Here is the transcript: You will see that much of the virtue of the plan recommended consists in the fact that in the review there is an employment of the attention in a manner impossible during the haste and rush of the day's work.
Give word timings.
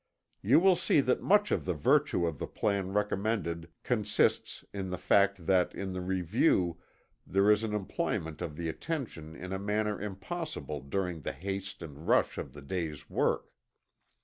You 0.41 0.59
will 0.59 0.75
see 0.75 0.99
that 1.01 1.21
much 1.21 1.51
of 1.51 1.63
the 1.63 1.75
virtue 1.75 2.25
of 2.25 2.39
the 2.39 2.47
plan 2.47 2.91
recommended 2.91 3.69
consists 3.83 4.65
in 4.73 4.89
the 4.89 4.97
fact 4.97 5.45
that 5.45 5.75
in 5.75 5.91
the 5.91 6.01
review 6.01 6.81
there 7.23 7.51
is 7.51 7.61
an 7.61 7.75
employment 7.75 8.41
of 8.41 8.55
the 8.55 8.67
attention 8.67 9.35
in 9.35 9.53
a 9.53 9.59
manner 9.59 10.01
impossible 10.01 10.81
during 10.81 11.21
the 11.21 11.33
haste 11.33 11.83
and 11.83 12.07
rush 12.07 12.39
of 12.39 12.53
the 12.53 12.63
day's 12.63 13.11
work. 13.11 13.51